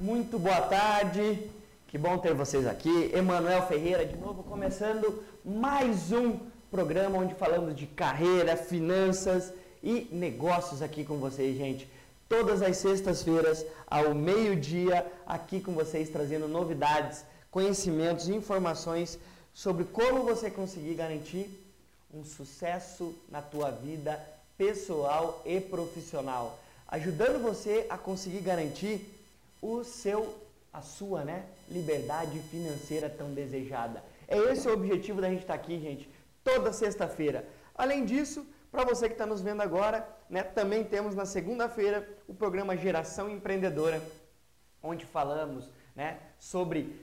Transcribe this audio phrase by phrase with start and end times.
[0.00, 1.50] muito boa tarde.
[1.86, 3.10] Que bom ter vocês aqui.
[3.12, 6.38] Emanuel Ferreira de novo começando mais um
[6.70, 9.52] programa onde falamos de carreira, finanças
[9.82, 11.86] e negócios aqui com vocês, gente.
[12.30, 19.18] Todas as sextas-feiras ao meio-dia aqui com vocês trazendo novidades, conhecimentos e informações
[19.52, 21.46] sobre como você conseguir garantir
[22.14, 24.18] um sucesso na tua vida
[24.56, 26.58] pessoal e profissional,
[26.88, 29.19] ajudando você a conseguir garantir
[29.60, 34.04] o seu a sua, né, liberdade financeira tão desejada.
[34.28, 36.08] É esse o objetivo da gente estar tá aqui, gente,
[36.44, 37.48] toda sexta-feira.
[37.74, 42.34] Além disso, para você que está nos vendo agora, né, também temos na segunda-feira o
[42.34, 44.00] programa Geração Empreendedora,
[44.82, 46.94] onde falamos né, sobre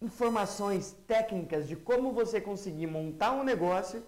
[0.00, 4.02] informações técnicas de como você conseguir montar um negócio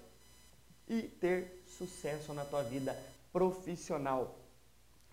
[0.87, 2.97] e ter sucesso na tua vida
[3.33, 4.39] profissional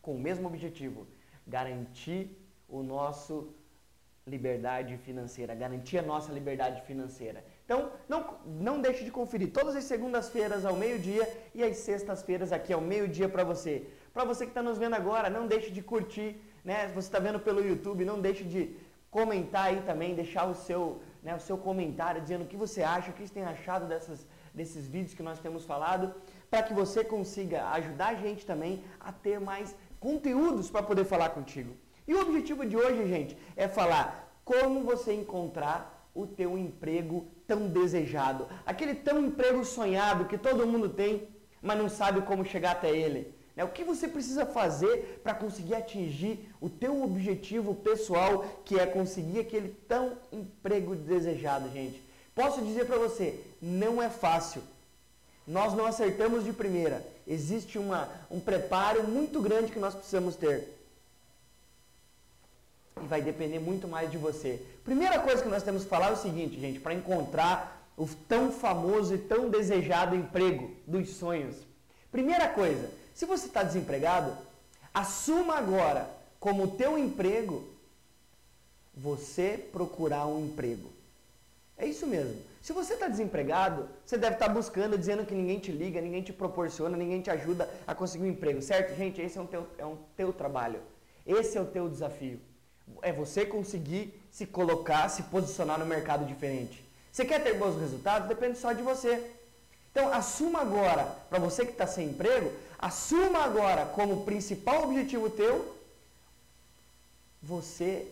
[0.01, 1.07] com o mesmo objetivo,
[1.47, 3.53] garantir o nosso
[4.27, 7.45] liberdade financeira, garantir a nossa liberdade financeira.
[7.63, 12.73] Então, não, não deixe de conferir todas as segundas-feiras ao meio-dia e as sextas-feiras aqui
[12.73, 13.87] ao meio-dia para você.
[14.11, 16.87] Para você que está nos vendo agora, não deixe de curtir, né?
[16.95, 18.75] Você está vendo pelo YouTube, não deixe de
[19.11, 23.11] comentar aí também, deixar o seu, né, o seu comentário dizendo o que você acha,
[23.11, 26.13] o que você tem achado dessas, desses vídeos que nós temos falado,
[26.49, 31.29] para que você consiga ajudar a gente também a ter mais conteúdos para poder falar
[31.29, 31.73] contigo.
[32.07, 37.67] E o objetivo de hoje, gente, é falar como você encontrar o teu emprego tão
[37.67, 38.47] desejado.
[38.65, 41.27] Aquele tão emprego sonhado que todo mundo tem,
[41.61, 43.33] mas não sabe como chegar até ele.
[43.55, 43.63] Né?
[43.63, 49.39] O que você precisa fazer para conseguir atingir o teu objetivo pessoal, que é conseguir
[49.39, 52.01] aquele tão emprego desejado, gente.
[52.33, 54.61] Posso dizer para você, não é fácil.
[55.47, 57.05] Nós não acertamos de primeira.
[57.27, 60.75] Existe uma, um preparo muito grande que nós precisamos ter
[63.01, 64.61] e vai depender muito mais de você.
[64.83, 68.51] Primeira coisa que nós temos que falar é o seguinte, gente, para encontrar o tão
[68.51, 71.55] famoso e tão desejado emprego dos sonhos.
[72.11, 74.35] Primeira coisa, se você está desempregado,
[74.93, 76.09] assuma agora
[76.39, 77.63] como teu emprego
[78.93, 80.89] você procurar um emprego.
[81.77, 82.41] É isso mesmo.
[82.61, 86.23] Se você está desempregado, você deve estar tá buscando, dizendo que ninguém te liga, ninguém
[86.23, 88.95] te proporciona, ninguém te ajuda a conseguir um emprego, certo?
[88.95, 90.79] Gente, esse é um teu, é um teu trabalho.
[91.27, 92.39] Esse é o teu desafio.
[93.01, 96.83] É você conseguir se colocar, se posicionar no mercado diferente.
[97.11, 98.27] Você quer ter bons resultados?
[98.27, 99.31] Depende só de você.
[99.91, 105.73] Então, assuma agora, para você que está sem emprego, assuma agora como principal objetivo teu
[107.41, 108.05] você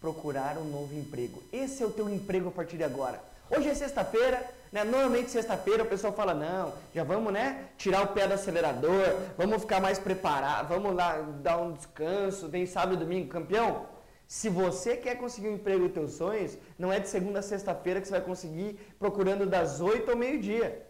[0.00, 1.42] procurar um novo emprego.
[1.52, 3.20] Esse é o teu emprego a partir de agora.
[3.50, 4.84] Hoje é sexta-feira, né?
[4.84, 9.62] Normalmente sexta-feira o pessoal fala, não, já vamos, né, tirar o pé do acelerador, vamos
[9.62, 13.86] ficar mais preparados, vamos lá dar um descanso, vem sábado e domingo, campeão.
[14.26, 18.00] Se você quer conseguir um emprego dos teus sonhos, não é de segunda a sexta-feira
[18.00, 20.84] que você vai conseguir procurando das 8 ao meio-dia.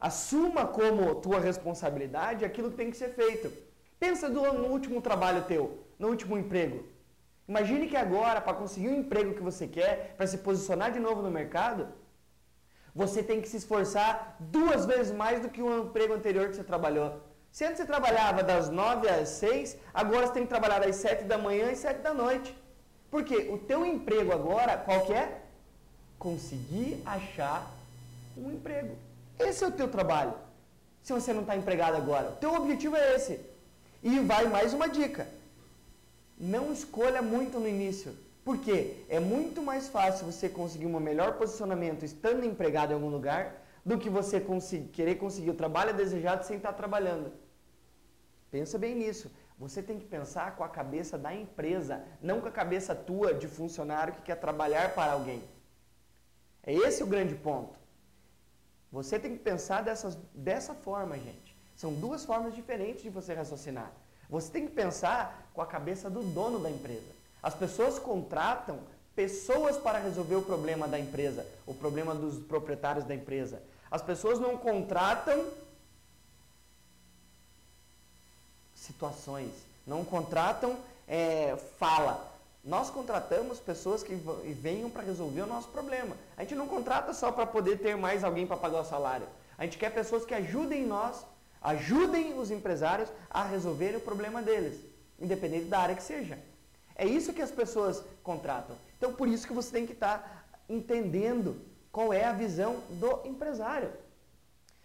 [0.00, 3.52] Assuma como tua responsabilidade aquilo que tem que ser feito.
[4.00, 6.84] Pensa no último trabalho teu, no último emprego.
[7.46, 11.22] Imagine que agora, para conseguir o emprego que você quer, para se posicionar de novo
[11.22, 11.88] no mercado,
[12.94, 16.64] você tem que se esforçar duas vezes mais do que o emprego anterior que você
[16.64, 17.20] trabalhou.
[17.52, 21.24] Se antes você trabalhava das 9 às 6, agora você tem que trabalhar das 7
[21.24, 22.56] da manhã e 7 da noite.
[23.10, 25.42] Porque o teu emprego agora, qual que é?
[26.18, 27.70] Conseguir achar
[28.38, 28.96] um emprego.
[29.38, 30.32] Esse é o teu trabalho.
[31.02, 32.30] Se você não está empregado agora.
[32.30, 33.38] O teu objetivo é esse.
[34.02, 35.28] E vai mais uma dica.
[36.38, 38.16] Não escolha muito no início.
[38.46, 43.62] Porque é muito mais fácil você conseguir um melhor posicionamento estando empregado em algum lugar
[43.84, 47.41] do que você conseguir, querer conseguir o trabalho desejado sem estar trabalhando.
[48.52, 49.30] Pensa bem nisso.
[49.58, 53.48] Você tem que pensar com a cabeça da empresa, não com a cabeça tua de
[53.48, 55.42] funcionário que quer trabalhar para alguém.
[56.62, 57.78] É esse o grande ponto.
[58.92, 61.56] Você tem que pensar dessas, dessa forma, gente.
[61.74, 63.90] São duas formas diferentes de você raciocinar.
[64.28, 67.10] Você tem que pensar com a cabeça do dono da empresa.
[67.42, 68.80] As pessoas contratam
[69.16, 73.62] pessoas para resolver o problema da empresa, o problema dos proprietários da empresa.
[73.90, 75.46] As pessoas não contratam
[78.82, 79.50] situações,
[79.86, 80.76] não contratam
[81.08, 82.30] é, fala.
[82.64, 84.14] Nós contratamos pessoas que
[84.60, 86.16] venham para resolver o nosso problema.
[86.36, 89.26] A gente não contrata só para poder ter mais alguém para pagar o salário.
[89.58, 91.24] A gente quer pessoas que ajudem nós,
[91.60, 94.80] ajudem os empresários a resolver o problema deles,
[95.20, 96.38] independente da área que seja.
[96.94, 98.76] É isso que as pessoas contratam.
[98.96, 103.20] Então, por isso que você tem que estar tá entendendo qual é a visão do
[103.24, 103.90] empresário.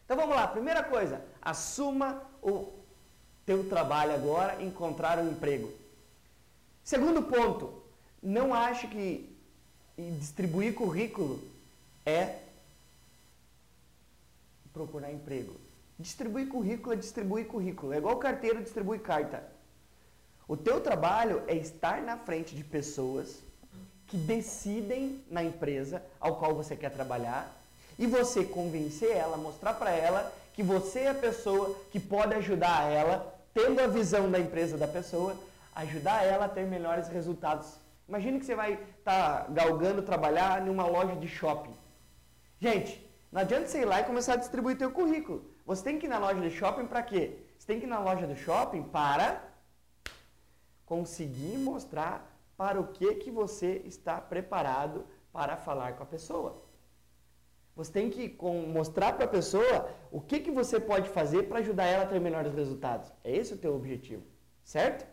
[0.04, 0.48] Então, vamos lá.
[0.48, 2.74] Primeira coisa, assuma o
[3.48, 5.72] teu trabalho agora, encontrar um emprego.
[6.84, 7.82] Segundo ponto,
[8.22, 9.34] não acho que
[9.98, 11.42] distribuir currículo
[12.06, 12.40] é
[14.74, 15.56] procurar emprego.
[15.98, 17.94] Distribuir currículo é distribuir currículo.
[17.94, 19.42] É igual carteiro distribui carta.
[20.46, 23.40] O teu trabalho é estar na frente de pessoas
[24.08, 27.58] que decidem na empresa ao qual você quer trabalhar
[27.98, 32.92] e você convencer ela, mostrar para ela que você é a pessoa que pode ajudar
[32.92, 35.36] ela, tendo a visão da empresa da pessoa,
[35.74, 37.80] ajudar ela a ter melhores resultados.
[38.08, 41.74] Imagine que você vai estar tá galgando trabalhar numa loja de shopping.
[42.60, 45.44] Gente, não adianta você ir lá e começar a distribuir teu currículo.
[45.66, 47.36] Você tem que ir na loja de shopping para quê?
[47.58, 49.42] Você tem que ir na loja do shopping para
[50.86, 56.62] conseguir mostrar para o que, que você está preparado para falar com a pessoa.
[57.78, 58.36] Você tem que
[58.74, 62.20] mostrar para a pessoa o que, que você pode fazer para ajudar ela a ter
[62.20, 63.14] melhores resultados.
[63.24, 64.24] É esse o teu objetivo,
[64.64, 65.06] certo?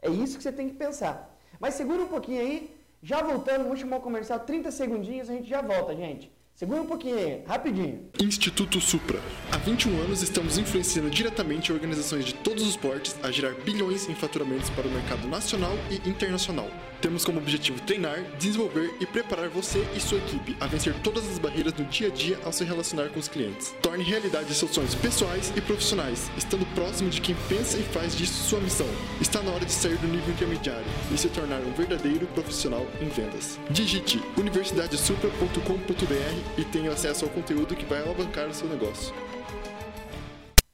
[0.00, 1.36] É isso que você tem que pensar.
[1.58, 5.48] Mas segura um pouquinho aí, já voltando, vamos chamar o comercial, 30 segundinhos, a gente
[5.48, 6.32] já volta, gente.
[6.54, 8.08] Segura um pouquinho rapidinho.
[8.22, 9.18] Instituto Supra.
[9.50, 14.14] Há 21 anos estamos influenciando diretamente organizações de todos os portes a gerar bilhões em
[14.14, 16.70] faturamentos para o mercado nacional e internacional.
[17.00, 21.40] Temos como objetivo treinar, desenvolver e preparar você e sua equipe a vencer todas as
[21.40, 23.74] barreiras no dia a dia ao se relacionar com os clientes.
[23.82, 28.48] Torne realidade seus sonhos pessoais e profissionais, estando próximo de quem pensa e faz disso
[28.48, 28.86] sua missão.
[29.20, 33.08] Está na hora de sair do nível intermediário e se tornar um verdadeiro profissional em
[33.08, 33.58] vendas.
[33.70, 39.14] Digite universidadesupra.com.br e tenha acesso ao conteúdo que vai alavancar o seu negócio.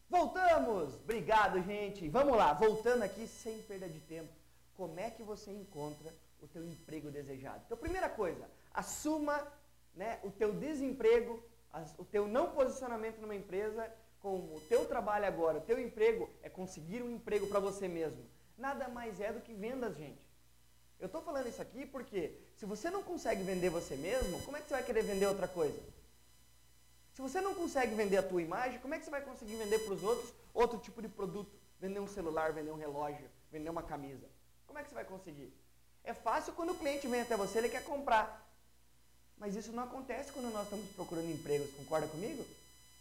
[0.09, 0.95] Voltamos!
[1.05, 2.09] Obrigado, gente.
[2.09, 4.41] Vamos lá, voltando aqui sem perda de tempo
[4.77, 7.63] como é que você encontra o teu emprego desejado.
[7.67, 9.47] Então, primeira coisa, assuma
[9.95, 11.43] né, o teu desemprego,
[11.99, 16.49] o teu não posicionamento numa empresa, como o teu trabalho agora, o teu emprego é
[16.49, 18.25] conseguir um emprego para você mesmo.
[18.57, 20.30] Nada mais é do que vendas, gente.
[21.01, 24.61] Eu estou falando isso aqui porque se você não consegue vender você mesmo, como é
[24.61, 25.81] que você vai querer vender outra coisa?
[27.15, 29.79] Se você não consegue vender a tua imagem, como é que você vai conseguir vender
[29.81, 31.59] para os outros outro tipo de produto?
[31.81, 34.27] Vender um celular, vender um relógio, vender uma camisa.
[34.67, 35.51] Como é que você vai conseguir?
[36.05, 38.47] É fácil quando o cliente vem até você, ele quer comprar.
[39.39, 42.45] Mas isso não acontece quando nós estamos procurando empregos, concorda comigo?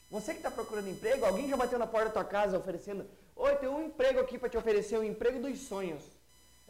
[0.10, 3.06] Você que está procurando emprego, alguém já bateu na porta da tua casa oferecendo,
[3.36, 6.19] oi, tem um emprego aqui para te oferecer, um emprego dos sonhos.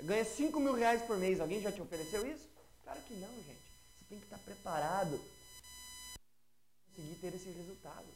[0.01, 2.47] Ganha 5 mil reais por mês, alguém já te ofereceu isso?
[2.83, 3.59] Claro que não, gente.
[3.97, 8.07] Você tem que estar preparado para conseguir ter esse resultado.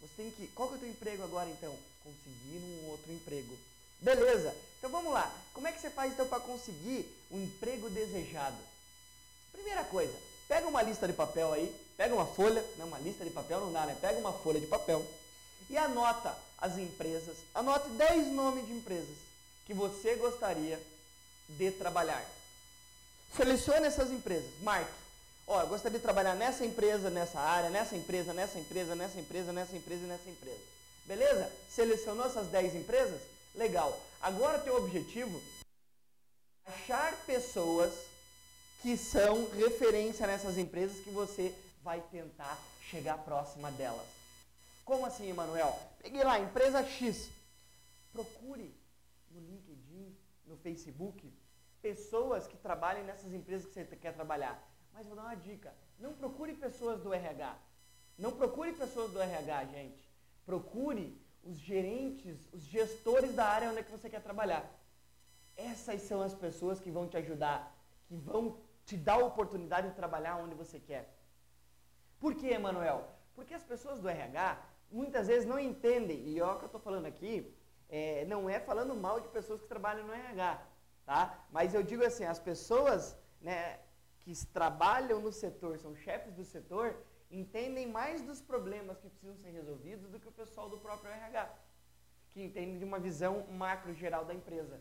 [0.00, 0.46] Você tem que.
[0.48, 1.76] Qual que é o teu emprego agora então?
[2.02, 3.56] Conseguir um outro emprego.
[4.00, 4.54] Beleza.
[4.78, 5.32] Então vamos lá.
[5.52, 8.56] Como é que você faz então para conseguir um emprego desejado?
[9.52, 10.14] Primeira coisa,
[10.46, 13.72] pega uma lista de papel aí, pega uma folha, não, uma lista de papel não
[13.72, 13.96] dá, né?
[14.00, 15.04] Pega uma folha de papel
[15.68, 19.16] e anota as empresas, anote 10 nomes de empresas
[19.66, 20.80] que você gostaria
[21.48, 22.24] de trabalhar.
[23.36, 24.90] Selecione essas empresas, marque.
[25.46, 29.52] Ó, eu gostaria de trabalhar nessa empresa, nessa área, nessa empresa, nessa empresa, nessa empresa,
[29.52, 30.60] nessa empresa e nessa empresa.
[31.06, 31.50] Beleza?
[31.70, 33.20] Selecionou essas 10 empresas?
[33.54, 33.98] Legal.
[34.20, 35.40] Agora teu objetivo
[36.66, 37.94] é achar pessoas
[38.82, 42.58] que são referência nessas empresas que você vai tentar
[42.90, 44.06] chegar próxima delas.
[44.84, 45.78] Como assim, Emanuel?
[46.02, 47.28] Peguei lá, empresa X.
[48.12, 48.74] Procure
[50.58, 51.32] Facebook,
[51.80, 54.56] pessoas que trabalhem nessas empresas que você quer trabalhar.
[54.92, 57.56] Mas vou dar uma dica: não procure pessoas do RH.
[58.18, 60.10] Não procure pessoas do RH, gente.
[60.44, 64.64] Procure os gerentes, os gestores da área onde é que você quer trabalhar.
[65.56, 69.94] Essas são as pessoas que vão te ajudar, que vão te dar a oportunidade de
[69.94, 71.16] trabalhar onde você quer.
[72.18, 73.08] Por que, Emanuel?
[73.34, 76.80] Porque as pessoas do RH muitas vezes não entendem, e ó, o que eu estou
[76.80, 77.54] falando aqui,
[77.88, 80.62] é, não é falando mal de pessoas que trabalham no RH,
[81.04, 81.44] tá?
[81.50, 83.78] Mas eu digo assim, as pessoas né,
[84.20, 86.96] que trabalham no setor, são chefes do setor,
[87.30, 91.54] entendem mais dos problemas que precisam ser resolvidos do que o pessoal do próprio RH,
[92.32, 94.80] que entende de uma visão macro geral da empresa.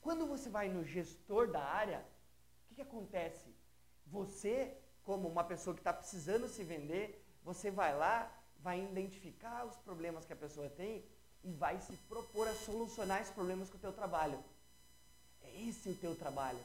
[0.00, 3.54] Quando você vai no gestor da área, o que, que acontece?
[4.06, 9.76] Você, como uma pessoa que está precisando se vender, você vai lá, vai identificar os
[9.76, 11.04] problemas que a pessoa tem
[11.44, 14.38] e vai se propor a solucionar esses problemas com o teu trabalho.
[15.42, 16.58] É esse o teu trabalho.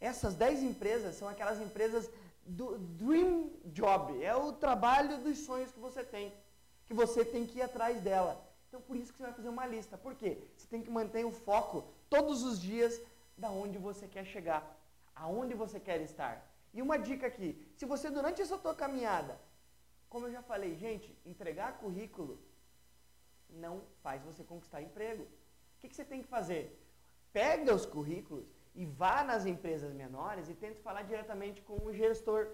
[0.00, 2.10] Essas 10 empresas são aquelas empresas
[2.44, 6.32] do dream job, é o trabalho dos sonhos que você tem,
[6.86, 8.42] que você tem que ir atrás dela.
[8.68, 9.96] Então por isso que você vai fazer uma lista.
[9.96, 10.38] Por quê?
[10.56, 13.00] Você tem que manter o foco todos os dias
[13.36, 14.78] da onde você quer chegar,
[15.14, 16.44] aonde você quer estar.
[16.72, 19.40] E uma dica aqui, se você durante essa tua caminhada,
[20.08, 22.38] como eu já falei, gente, entregar currículo
[23.74, 25.24] não faz você conquistar emprego.
[25.24, 26.80] O que, que você tem que fazer?
[27.32, 32.48] Pega os currículos e vá nas empresas menores e tente falar diretamente com o gestor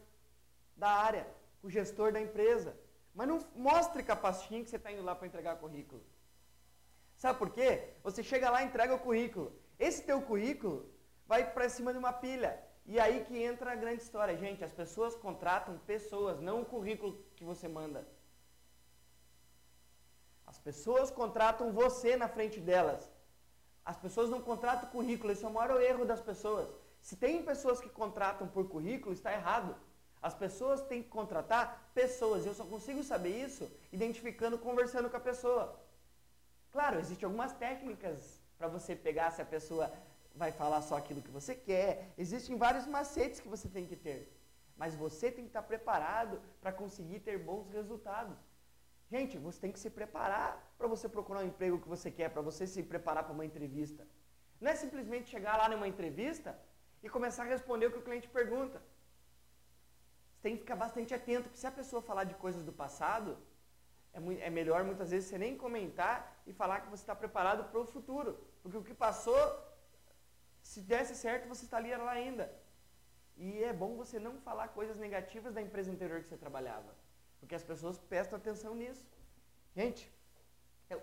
[0.76, 1.26] da área,
[1.60, 2.76] com o gestor da empresa.
[3.14, 6.02] Mas não mostre pastinha que você está indo lá para entregar currículo.
[7.16, 7.94] Sabe por quê?
[8.02, 9.52] Você chega lá e entrega o currículo.
[9.78, 10.90] Esse teu currículo
[11.26, 12.58] vai para cima de uma pilha.
[12.86, 14.36] E aí que entra a grande história.
[14.36, 18.06] Gente, as pessoas contratam pessoas, não o currículo que você manda.
[20.50, 23.08] As pessoas contratam você na frente delas.
[23.84, 26.68] As pessoas não contratam currículo, esse é o maior erro das pessoas.
[27.00, 29.76] Se tem pessoas que contratam por currículo, está errado.
[30.20, 32.44] As pessoas têm que contratar pessoas.
[32.44, 35.64] Eu só consigo saber isso identificando, conversando com a pessoa.
[36.72, 39.92] Claro, existem algumas técnicas para você pegar se a pessoa
[40.34, 42.12] vai falar só aquilo que você quer.
[42.18, 44.20] Existem vários macetes que você tem que ter.
[44.76, 48.36] Mas você tem que estar preparado para conseguir ter bons resultados.
[49.10, 52.42] Gente, você tem que se preparar para você procurar um emprego que você quer, para
[52.42, 54.06] você se preparar para uma entrevista.
[54.60, 56.56] Não é simplesmente chegar lá numa entrevista
[57.02, 58.80] e começar a responder o que o cliente pergunta.
[60.32, 63.36] Você tem que ficar bastante atento, porque se a pessoa falar de coisas do passado,
[64.12, 67.80] é, é melhor muitas vezes você nem comentar e falar que você está preparado para
[67.80, 68.38] o futuro.
[68.62, 69.42] Porque o que passou,
[70.62, 72.52] se desse certo, você estaria lá ainda.
[73.36, 76.94] E é bom você não falar coisas negativas da empresa anterior que você trabalhava.
[77.40, 79.04] Porque as pessoas prestam atenção nisso.
[79.74, 80.10] Gente,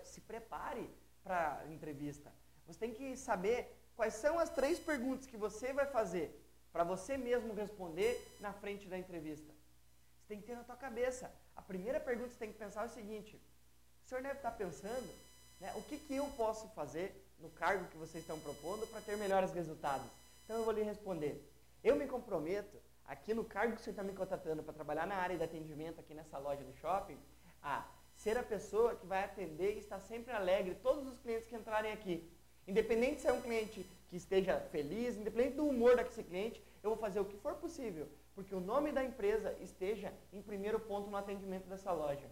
[0.04, 0.88] se prepare
[1.22, 2.32] para a entrevista.
[2.66, 6.26] Você tem que saber quais são as três perguntas que você vai fazer
[6.72, 9.52] para você mesmo responder na frente da entrevista.
[10.20, 11.32] Você tem que ter na tua cabeça.
[11.56, 13.40] A primeira pergunta que você tem que pensar é o seguinte:
[14.04, 15.08] o senhor deve estar pensando,
[15.60, 19.16] né, o que, que eu posso fazer no cargo que vocês estão propondo para ter
[19.16, 20.06] melhores resultados?
[20.44, 21.42] Então eu vou lhe responder.
[21.82, 22.76] Eu me comprometo
[23.08, 26.12] aqui no cargo que você está me contratando para trabalhar na área de atendimento aqui
[26.12, 27.18] nessa loja do shopping,
[27.62, 27.84] a
[28.14, 31.90] ser a pessoa que vai atender e estar sempre alegre todos os clientes que entrarem
[31.90, 32.30] aqui.
[32.66, 36.98] Independente se é um cliente que esteja feliz, independente do humor daquele cliente, eu vou
[36.98, 41.16] fazer o que for possível, porque o nome da empresa esteja em primeiro ponto no
[41.16, 42.30] atendimento dessa loja.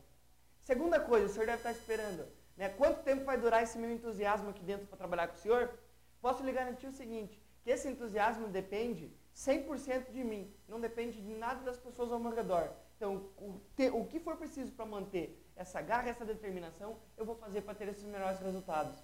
[0.62, 2.68] Segunda coisa, o senhor deve estar esperando, né?
[2.68, 5.72] Quanto tempo vai durar esse meu entusiasmo aqui dentro para trabalhar com o senhor?
[6.20, 11.34] Posso lhe garantir o seguinte, que esse entusiasmo depende 100% de mim, não depende de
[11.34, 12.70] nada das pessoas ao meu redor.
[12.96, 13.60] Então, o,
[14.00, 17.88] o que for preciso para manter essa garra, essa determinação, eu vou fazer para ter
[17.88, 18.96] esses melhores resultados.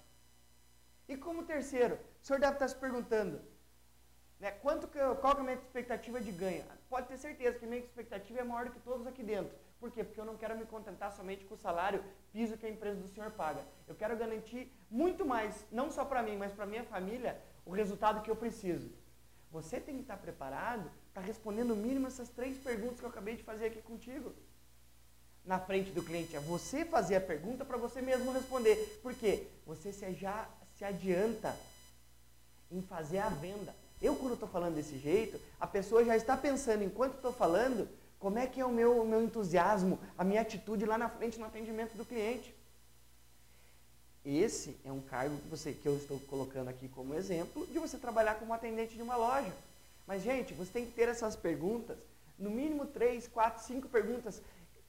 [1.07, 3.39] E como terceiro, o senhor deve estar se perguntando,
[4.39, 6.65] né, quanto que, qual que é a minha expectativa de ganho?
[6.89, 9.55] Pode ter certeza que a minha expectativa é maior do que todos aqui dentro.
[9.79, 10.03] Por quê?
[10.03, 13.07] Porque eu não quero me contentar somente com o salário piso que a empresa do
[13.07, 13.63] senhor paga.
[13.87, 18.21] Eu quero garantir muito mais, não só para mim, mas para minha família, o resultado
[18.23, 18.89] que eu preciso.
[19.53, 23.35] Você tem que estar preparado para responder no mínimo essas três perguntas que eu acabei
[23.35, 24.33] de fazer aqui contigo.
[25.45, 28.99] Na frente do cliente, é você fazer a pergunta para você mesmo responder.
[29.03, 29.47] Por quê?
[29.67, 31.55] Você já se adianta
[32.71, 33.75] em fazer a venda.
[34.01, 38.39] Eu, quando estou falando desse jeito, a pessoa já está pensando, enquanto estou falando, como
[38.39, 41.45] é que é o meu, o meu entusiasmo, a minha atitude lá na frente no
[41.45, 42.52] atendimento do cliente.
[44.25, 47.97] Esse é um cargo que, você, que eu estou colocando aqui como exemplo de você
[47.97, 49.53] trabalhar como atendente de uma loja.
[50.07, 51.97] Mas, gente, você tem que ter essas perguntas,
[52.39, 54.41] no mínimo três, quatro, cinco perguntas,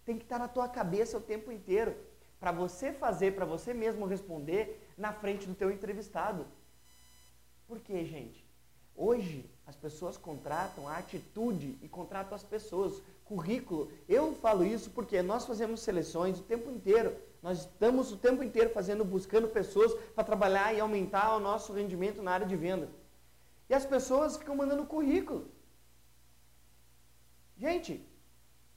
[0.05, 1.97] tem que estar na tua cabeça o tempo inteiro,
[2.38, 6.47] para você fazer, para você mesmo responder na frente do teu entrevistado.
[7.67, 8.45] Por quê, gente?
[8.95, 13.91] Hoje as pessoas contratam a atitude e contratam as pessoas, currículo.
[14.09, 17.17] Eu falo isso porque nós fazemos seleções o tempo inteiro.
[17.45, 22.23] Nós estamos o tempo inteiro fazendo, buscando pessoas para trabalhar e aumentar o nosso rendimento
[22.23, 22.89] na área de venda.
[23.69, 25.51] E as pessoas ficam mandando currículo.
[27.59, 28.03] Gente,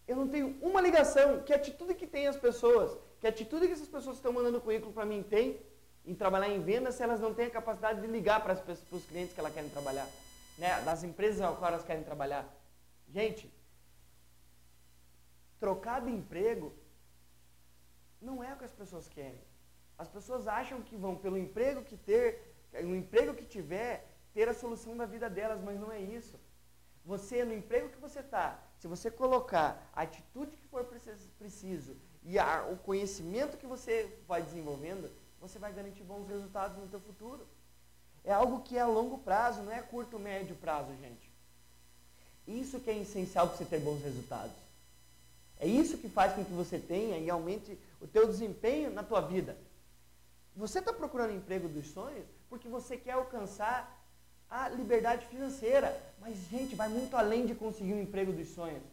[0.06, 1.42] eu não tenho uma ligação.
[1.44, 2.98] Que atitude que tem as pessoas?
[3.22, 5.62] Que atitude que essas pessoas que estão mandando currículo para mim têm
[6.06, 9.06] em trabalhar em venda se elas não têm a capacidade de ligar para, para os
[9.06, 10.10] clientes que elas querem trabalhar?
[10.58, 10.82] Né?
[10.82, 12.46] Das empresas ao qual elas querem trabalhar.
[13.08, 13.50] Gente,
[15.58, 16.74] trocar de emprego
[18.22, 19.42] não é o que as pessoas querem.
[19.98, 24.54] As pessoas acham que vão, pelo emprego que ter, o emprego que tiver, ter a
[24.54, 26.40] solução da vida delas, mas não é isso.
[27.06, 30.86] Você, no emprego que você está, se você colocar a atitude que for
[31.40, 35.10] preciso e a, o conhecimento que você vai desenvolvendo,
[35.40, 37.48] você vai garantir bons resultados no seu futuro.
[38.24, 41.32] É algo que é a longo prazo, não é curto, médio prazo, gente.
[42.46, 44.56] Isso que é essencial para você ter bons resultados.
[45.60, 49.22] É isso que faz com que você tenha e aumente o teu desempenho na tua
[49.22, 49.58] vida.
[50.56, 53.98] Você está procurando emprego dos sonhos porque você quer alcançar
[54.50, 55.96] a liberdade financeira.
[56.20, 58.84] Mas, gente, vai muito além de conseguir um emprego dos sonhos.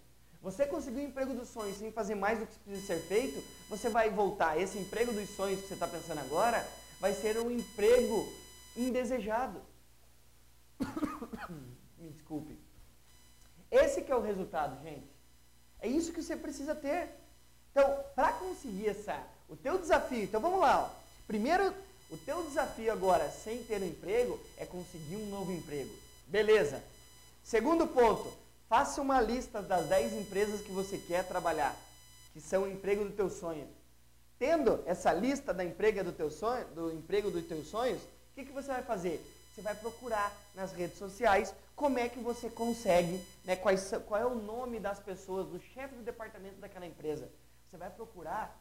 [0.43, 3.89] Você conseguir um emprego dos sonhos sem fazer mais do que precisa ser feito, você
[3.89, 4.59] vai voltar.
[4.59, 6.67] Esse emprego dos sonhos que você está pensando agora
[7.01, 8.31] vai ser um emprego
[8.77, 9.63] indesejado.
[13.71, 15.11] Esse que é o resultado, gente.
[15.81, 17.11] É isso que você precisa ter.
[17.75, 20.85] Então, para conseguir essa, o teu desafio, então vamos lá.
[20.85, 21.05] Ó.
[21.27, 21.75] Primeiro,
[22.09, 25.93] o teu desafio agora, sem ter um emprego, é conseguir um novo emprego.
[26.29, 26.81] Beleza.
[27.43, 28.33] Segundo ponto,
[28.69, 31.75] faça uma lista das 10 empresas que você quer trabalhar,
[32.33, 33.67] que são o emprego do teu sonho.
[34.39, 38.45] Tendo essa lista da emprega do teu sonho, do emprego dos teus sonhos, o que,
[38.45, 39.21] que você vai fazer?
[39.53, 44.27] Você vai procurar nas redes sociais como é que você consegue, né, quais, qual é
[44.27, 47.29] o nome das pessoas, do chefe do departamento daquela empresa.
[47.75, 48.57] Você vai procurar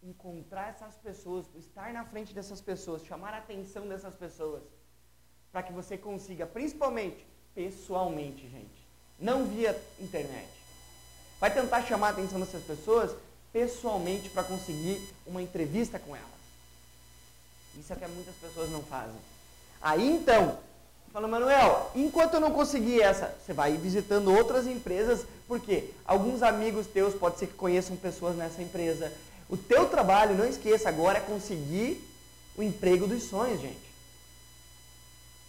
[0.00, 4.62] encontrar essas pessoas, estar na frente dessas pessoas, chamar a atenção dessas pessoas,
[5.50, 8.86] para que você consiga, principalmente pessoalmente, gente,
[9.18, 10.48] não via internet.
[11.40, 13.12] Vai tentar chamar a atenção dessas pessoas
[13.52, 16.30] pessoalmente para conseguir uma entrevista com elas.
[17.74, 19.20] Isso é o que muitas pessoas não fazem.
[19.82, 20.60] Aí então,
[21.12, 26.86] fala Manuel, enquanto eu não conseguir essa, você vai visitando outras empresas, porque alguns amigos
[26.86, 29.12] teus pode ser que conheçam pessoas nessa empresa.
[29.48, 32.04] O teu trabalho, não esqueça, agora é conseguir
[32.56, 33.88] o emprego dos sonhos, gente.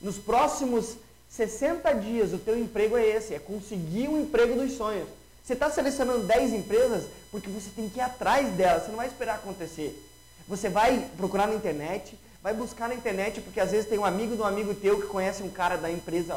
[0.01, 0.95] Nos próximos
[1.29, 5.07] 60 dias, o teu emprego é esse, é conseguir o emprego dos sonhos.
[5.43, 9.07] Você está selecionando 10 empresas porque você tem que ir atrás delas, você não vai
[9.07, 10.05] esperar acontecer.
[10.47, 14.35] Você vai procurar na internet, vai buscar na internet, porque às vezes tem um amigo
[14.35, 16.35] de um amigo teu que conhece um cara da empresa,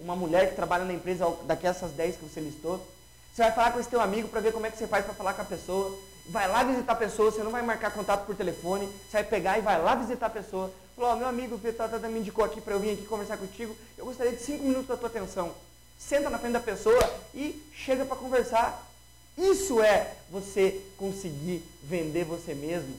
[0.00, 2.84] uma mulher que trabalha na empresa daquelas 10 que você listou.
[3.32, 5.14] Você vai falar com esse teu amigo para ver como é que você faz para
[5.14, 5.98] falar com a pessoa.
[6.28, 9.58] Vai lá visitar a pessoa, você não vai marcar contato por telefone, você vai pegar
[9.58, 10.72] e vai lá visitar a pessoa.
[10.96, 14.04] Falou, oh, meu amigo Vitor me indicou aqui para eu vir aqui conversar contigo, eu
[14.04, 15.52] gostaria de 5 minutos da tua atenção.
[15.98, 16.98] Senta na frente da pessoa
[17.34, 18.88] e chega para conversar.
[19.36, 22.94] Isso é você conseguir vender você mesmo.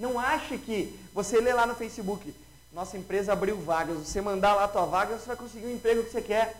[0.00, 2.34] Não ache que você lê lá no Facebook,
[2.72, 6.02] nossa empresa abriu vagas, você mandar lá a tua vaga, você vai conseguir o emprego
[6.02, 6.56] que você quer.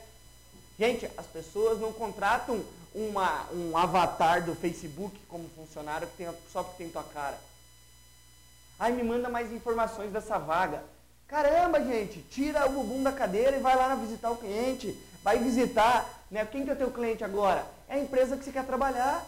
[0.78, 2.62] Gente, as pessoas não contratam
[2.94, 7.38] uma, um avatar do Facebook como funcionário que tem, só porque tem tua cara.
[8.78, 10.84] Ai, me manda mais informações dessa vaga.
[11.26, 14.94] Caramba, gente, tira o bumbum da cadeira e vai lá visitar o cliente.
[15.22, 16.44] Vai visitar, né?
[16.44, 17.66] Quem que é o teu cliente agora?
[17.88, 19.26] É a empresa que você quer trabalhar.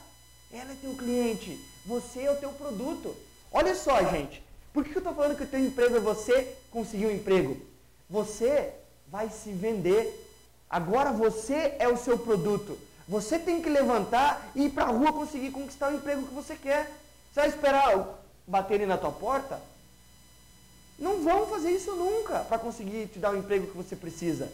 [0.52, 1.58] Ela é teu cliente.
[1.86, 3.16] Você é o teu produto.
[3.52, 4.42] Olha só, gente.
[4.72, 7.60] Por que eu estou falando que o teu emprego é você conseguir um emprego?
[8.08, 8.72] Você
[9.06, 10.18] vai se vender.
[10.68, 12.78] Agora você é o seu produto.
[13.06, 16.56] Você tem que levantar e ir para a rua conseguir conquistar o emprego que você
[16.56, 16.90] quer.
[17.30, 19.60] Você vai esperar baterem na tua porta?
[20.98, 24.50] Não vão fazer isso nunca para conseguir te dar o emprego que você precisa.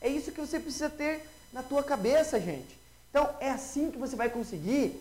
[0.00, 2.78] É isso que você precisa ter na tua cabeça, gente.
[3.08, 5.00] Então, é assim que você vai conseguir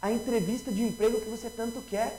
[0.00, 2.18] a entrevista de emprego que você tanto quer.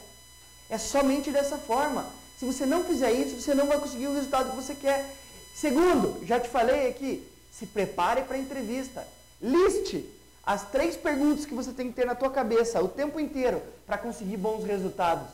[0.70, 2.06] É somente dessa forma.
[2.38, 5.15] Se você não fizer isso, você não vai conseguir o resultado que você quer.
[5.54, 9.06] Segundo, já te falei aqui, se prepare para a entrevista.
[9.41, 10.06] Liste
[10.44, 13.98] as três perguntas que você tem que ter na tua cabeça o tempo inteiro para
[13.98, 15.28] conseguir bons resultados.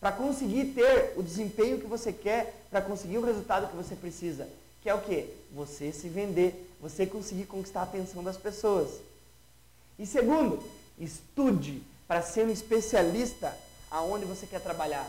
[0.00, 4.48] Para conseguir ter o desempenho que você quer, para conseguir o resultado que você precisa.
[4.82, 5.28] Que é o quê?
[5.54, 8.90] Você se vender, você conseguir conquistar a atenção das pessoas.
[9.98, 10.62] E segundo,
[10.98, 13.56] estude para ser um especialista
[13.90, 15.08] aonde você quer trabalhar.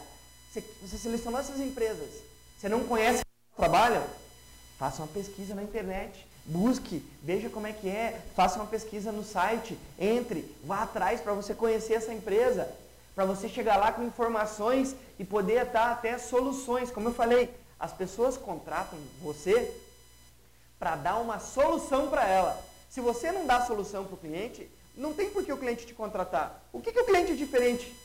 [0.51, 2.09] Você, você selecionou essas empresas.
[2.57, 4.03] Você não conhece como trabalham?
[4.77, 6.25] Faça uma pesquisa na internet.
[6.45, 11.33] Busque, veja como é que é, faça uma pesquisa no site, entre, vá atrás para
[11.33, 12.71] você conhecer essa empresa,
[13.13, 16.89] para você chegar lá com informações e poder dar até soluções.
[16.89, 19.75] Como eu falei, as pessoas contratam você
[20.79, 22.63] para dar uma solução para ela.
[22.89, 25.93] Se você não dá solução para o cliente, não tem por que o cliente te
[25.93, 26.59] contratar.
[26.73, 27.95] O que, que o cliente é diferente?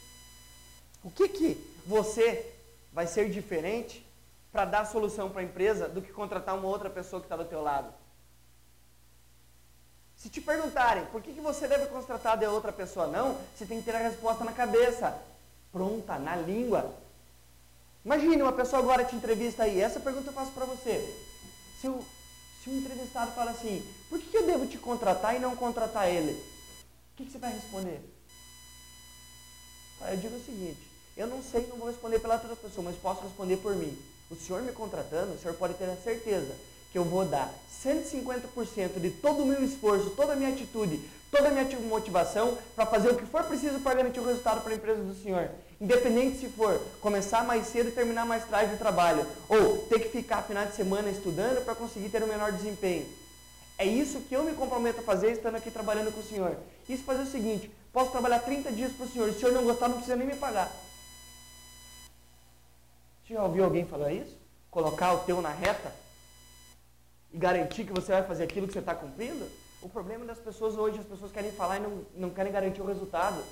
[1.02, 2.55] O que, que você
[2.92, 4.07] vai ser diferente
[4.52, 7.46] para dar solução para a empresa do que contratar uma outra pessoa que está do
[7.46, 7.92] teu lado?
[10.16, 13.78] Se te perguntarem por que, que você deve contratar de outra pessoa não, você tem
[13.78, 15.18] que ter a resposta na cabeça,
[15.72, 16.94] pronta, na língua.
[18.05, 21.18] Imagine uma pessoa agora te entrevista aí, essa pergunta eu faço para você.
[21.81, 22.05] Se o,
[22.62, 26.09] se o entrevistado fala assim, por que, que eu devo te contratar e não contratar
[26.09, 26.52] ele?
[27.22, 28.00] O que, que você vai responder?
[30.11, 30.80] Eu digo o seguinte,
[31.16, 33.96] eu não sei, não vou responder pela outra pessoa, mas posso responder por mim.
[34.28, 36.52] O senhor me contratando, o senhor pode ter a certeza
[36.90, 37.54] que eu vou dar
[37.85, 42.87] 150% de todo o meu esforço, toda a minha atitude, toda a minha motivação para
[42.87, 45.48] fazer o que for preciso para garantir o resultado para a empresa do senhor.
[45.80, 50.08] Independente se for começar mais cedo e terminar mais tarde o trabalho, ou ter que
[50.08, 53.21] ficar final de semana estudando para conseguir ter um menor desempenho.
[53.78, 56.56] É isso que eu me comprometo a fazer estando aqui trabalhando com o senhor.
[56.88, 59.64] Isso fazer o seguinte, posso trabalhar 30 dias para o senhor, se o senhor não
[59.64, 60.70] gostar não precisa nem me pagar.
[63.24, 64.37] Você já ouviu alguém falar isso?
[64.70, 65.92] Colocar o teu na reta?
[67.32, 69.48] e garantir que você vai fazer aquilo que você está cumprindo?
[69.80, 72.87] O problema das pessoas hoje, as pessoas querem falar e não, não querem garantir o
[72.87, 73.42] resultado.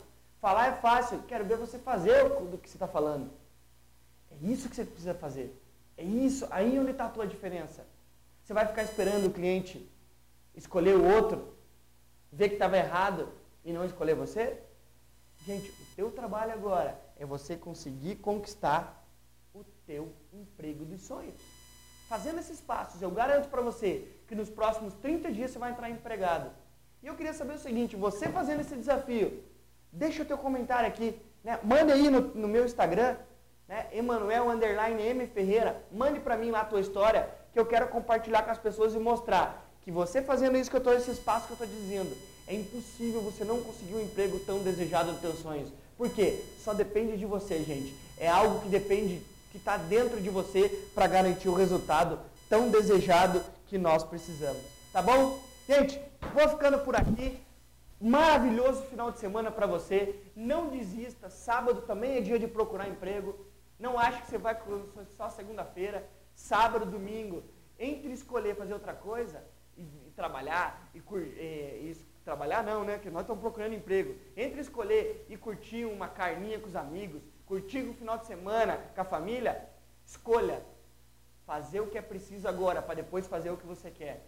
[0.40, 3.30] Falar é fácil, quero ver você fazer do que você está falando.
[4.30, 5.60] É isso que você precisa fazer.
[5.96, 7.84] É isso, aí onde está a tua diferença.
[8.44, 9.86] Você vai ficar esperando o cliente
[10.60, 11.54] escolher o outro,
[12.30, 13.28] ver que estava errado
[13.64, 14.58] e não escolher você?
[15.46, 18.82] Gente, o teu trabalho agora é você conseguir conquistar
[19.54, 21.40] o teu emprego dos sonhos.
[22.08, 25.88] Fazendo esses passos, eu garanto para você que nos próximos 30 dias você vai entrar
[25.88, 26.50] empregado.
[27.02, 29.42] E eu queria saber o seguinte, você fazendo esse desafio,
[29.90, 31.58] deixa o teu comentário aqui, né?
[31.64, 33.16] manda aí no, no meu Instagram,
[33.66, 33.88] né?
[33.92, 38.42] Emanuel underline M Ferreira, mande para mim lá a tua história, que eu quero compartilhar
[38.42, 41.52] com as pessoas e mostrar que você fazendo isso que eu estou, esses passos que
[41.52, 42.16] eu estou dizendo,
[42.46, 45.72] é impossível você não conseguir um emprego tão desejado dos teus sonhos.
[45.96, 46.42] Por quê?
[46.58, 47.94] Só depende de você, gente.
[48.18, 53.42] É algo que depende, que está dentro de você para garantir o resultado tão desejado
[53.66, 54.62] que nós precisamos.
[54.92, 55.38] Tá bom?
[55.68, 56.00] Gente,
[56.34, 57.40] vou ficando por aqui.
[58.00, 60.20] Maravilhoso final de semana para você.
[60.34, 61.30] Não desista.
[61.30, 63.46] Sábado também é dia de procurar emprego.
[63.78, 64.58] Não ache que você vai
[65.16, 66.08] só segunda-feira.
[66.34, 67.44] Sábado, domingo.
[67.78, 69.42] Entre escolher fazer outra coisa,
[69.80, 72.98] e, e trabalhar, e, e, e, trabalhar não, né?
[72.98, 74.14] Que nós estamos procurando emprego.
[74.36, 79.00] Entre escolher e curtir uma carninha com os amigos, curtir o final de semana com
[79.00, 79.68] a família,
[80.04, 80.62] escolha
[81.46, 84.24] fazer o que é preciso agora para depois fazer o que você quer.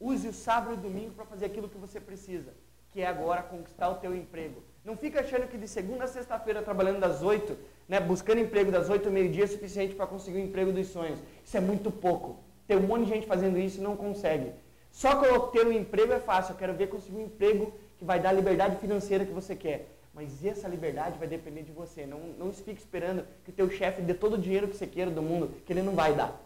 [0.00, 2.52] Use o sábado e o domingo para fazer aquilo que você precisa,
[2.90, 4.62] que é agora conquistar o teu emprego.
[4.84, 7.56] Não fica achando que de segunda a sexta-feira trabalhando das oito,
[7.88, 11.20] né, buscando emprego das oito ao meio-dia é suficiente para conseguir o emprego dos sonhos.
[11.44, 12.40] Isso é muito pouco.
[12.66, 14.52] Tem um monte de gente fazendo isso e não consegue.
[14.96, 15.14] Só
[15.48, 16.54] ter um emprego é fácil.
[16.54, 19.90] Eu quero ver conseguir um emprego que vai dar a liberdade financeira que você quer.
[20.14, 22.06] Mas essa liberdade vai depender de você.
[22.06, 25.10] Não, não fique esperando que o teu chefe dê todo o dinheiro que você queira
[25.10, 26.40] do mundo, que ele não vai dar.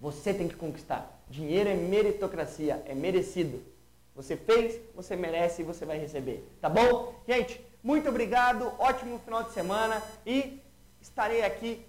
[0.00, 1.22] Você tem que conquistar.
[1.28, 3.62] Dinheiro é meritocracia, é merecido.
[4.14, 6.42] Você fez, você merece e você vai receber.
[6.58, 7.20] Tá bom?
[7.28, 10.58] Gente, muito obrigado, ótimo final de semana e
[11.02, 11.84] estarei aqui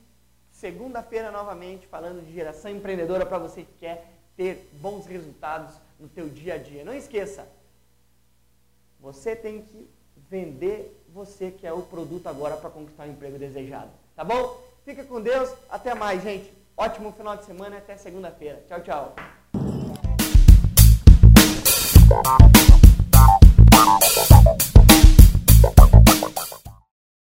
[0.52, 6.30] segunda-feira novamente falando de geração empreendedora para você que quer ter bons resultados no teu
[6.30, 6.86] dia a dia.
[6.86, 7.50] Não esqueça,
[9.00, 9.90] você tem que
[10.30, 13.90] vender você que é o produto agora para conquistar o emprego desejado.
[14.16, 14.62] Tá bom?
[14.86, 15.52] Fica com Deus.
[15.70, 16.54] Até mais, gente.
[16.76, 17.78] Ótimo final de semana.
[17.78, 18.64] Até segunda-feira.
[18.68, 19.16] Tchau, tchau.